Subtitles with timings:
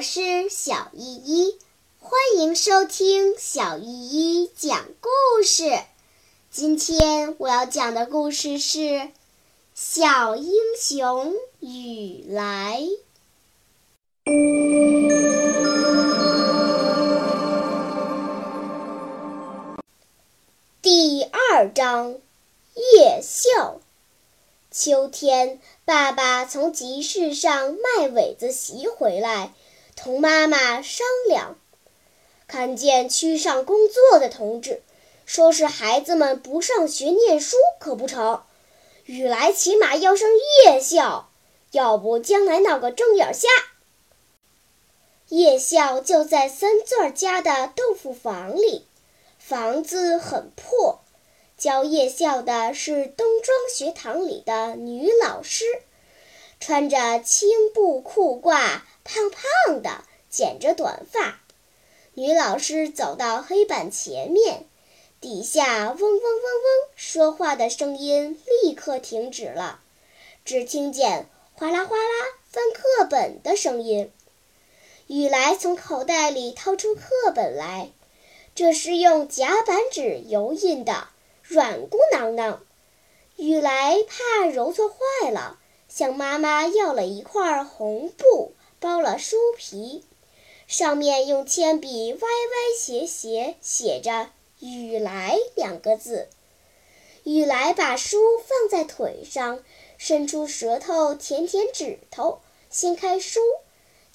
[0.00, 1.58] 我是小依依，
[1.98, 5.78] 欢迎收听小依依讲故事。
[6.50, 8.78] 今天我要讲的故事是
[9.74, 12.80] 《小英雄雨来》
[20.80, 22.18] 第二章：
[22.94, 23.82] 夜校。
[24.70, 29.52] 秋天，爸爸从集市上卖苇子席回来，
[30.02, 31.58] 同妈妈商量，
[32.46, 34.80] 看见区上工作的同志，
[35.26, 38.42] 说是孩子们不上学念书可不成，
[39.04, 40.26] 雨来起码要上
[40.64, 41.28] 夜校，
[41.72, 43.46] 要不将来闹个睁眼瞎。
[45.28, 48.86] 夜校就在三钻家的豆腐房里，
[49.38, 51.00] 房子很破。
[51.58, 55.66] 教夜校的是东庄学堂里的女老师，
[56.58, 58.80] 穿着青布裤褂，
[59.12, 61.40] 胖胖的，剪着短发。
[62.14, 64.66] 女老师走到黑板前面，
[65.20, 69.80] 底下嗡嗡嗡嗡说话的声音立刻停止了，
[70.44, 74.12] 只听见哗啦哗啦翻课本的声音。
[75.08, 77.02] 雨来从口袋里掏出课
[77.34, 77.90] 本来，
[78.54, 81.08] 这是用夹板纸油印的。
[81.42, 82.64] 软咕囊囊，
[83.34, 85.58] 雨来怕揉搓坏了，
[85.88, 90.04] 向妈妈要了一块红布，包了书皮，
[90.66, 96.28] 上面用铅笔歪歪斜斜写着“雨来”两个字。
[97.24, 99.62] 雨来把书放在腿上，
[99.98, 103.40] 伸出舌头舔舔指头，掀开书，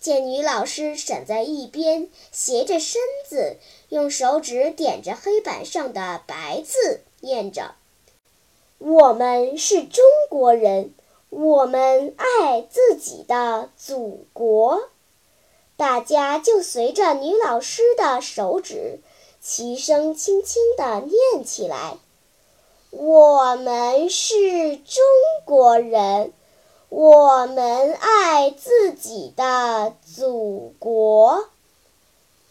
[0.01, 2.99] 见女老师闪在一边，斜着身
[3.29, 3.57] 子，
[3.89, 7.01] 用手指点着黑板上的白字。
[7.19, 7.75] 念着
[8.79, 10.95] ：“我们是中国人，
[11.37, 14.89] 我们爱自己的祖国。”
[15.75, 19.01] 大家就随着女老师的手指，
[19.41, 21.97] 齐声轻轻地念起来
[22.91, 25.03] ：“我们是中
[25.43, 26.31] 国人，
[26.87, 31.49] 我们爱自己的祖国。”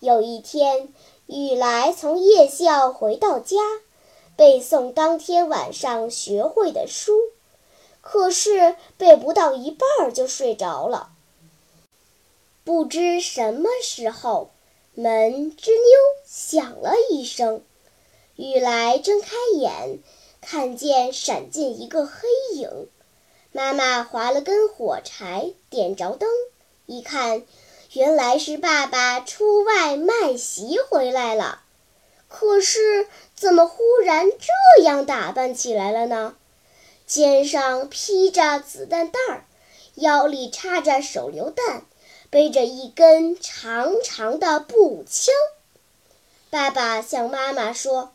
[0.00, 0.92] 有一天，
[1.26, 3.56] 雨来从夜校回到家。
[4.36, 7.12] 背诵当天晚上学会的书，
[8.06, 11.10] 可是背不到一半就睡着了。
[12.62, 14.50] 不知什么时候，
[14.94, 17.62] 门吱扭响了一声，
[18.36, 20.00] 雨来睁开眼，
[20.42, 22.88] 看见闪进一个黑影。
[23.52, 26.28] 妈妈划了根火柴，点着灯，
[26.86, 27.42] 一看，
[27.94, 31.62] 原来是爸爸出外卖席回来了。
[32.28, 36.36] 可是，怎么忽然这样打扮起来了呢？
[37.06, 39.44] 肩上披着子弹袋儿，
[39.96, 41.84] 腰里插着手榴弹，
[42.30, 45.34] 背着一根长长的步枪。
[46.50, 48.12] 爸爸向妈妈说：“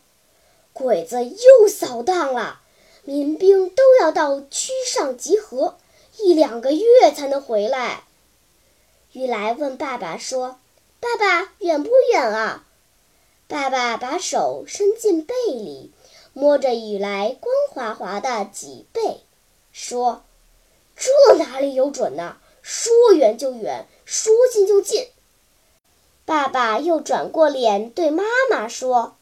[0.72, 2.60] 鬼子又扫荡了，
[3.04, 5.76] 民兵都要到区上集合，
[6.18, 8.04] 一两个月才能回来。”
[9.12, 10.58] 雨来问爸爸说
[11.00, 12.66] ：“爸爸，远不远啊？”
[13.46, 15.90] 爸爸把手伸进背里，
[16.32, 19.20] 摸着雨来光滑滑的脊背，
[19.72, 20.22] 说
[20.96, 22.36] ：“这哪里有准呢？
[22.62, 25.08] 说远就远，说近就近。”
[26.24, 29.16] 爸爸又转过脸对妈妈说：“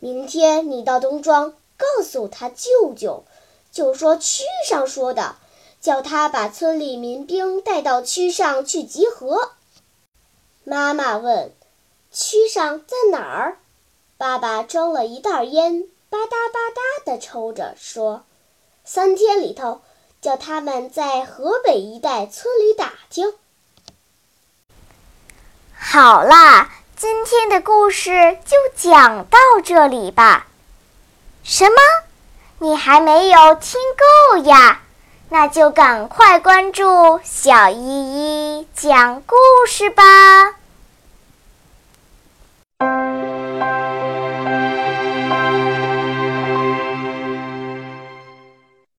[0.00, 3.24] 明天你到东庄，告诉他舅舅，
[3.72, 5.36] 就说区上说的，
[5.80, 9.52] 叫他把村里民兵带到区上去集合。”
[10.64, 11.50] 妈妈问。
[12.16, 13.58] 区上在哪儿？
[14.16, 18.24] 爸爸装了一袋烟，吧嗒吧嗒地抽着，说
[18.86, 19.82] ：“三天里头，
[20.20, 23.34] 叫他们在河北一带村里打听。”
[25.76, 30.46] 好啦，今天的故事就讲到这里吧。
[31.42, 31.76] 什么？
[32.58, 33.80] 你还没有听
[34.30, 34.82] 够呀？
[35.30, 39.34] 那就赶快关注小依依讲故
[39.66, 40.54] 事吧。